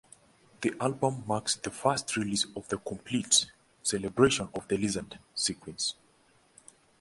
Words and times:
The 0.61 0.73
album 0.81 1.25
marks 1.27 1.57
the 1.57 1.69
first 1.69 2.17
release 2.17 2.47
of 2.55 2.67
the 2.69 2.77
complete 2.79 3.51
"Celebration 3.83 4.49
of 4.55 4.67
the 4.67 4.75
Lizard" 4.75 5.19
sequence. 5.35 5.93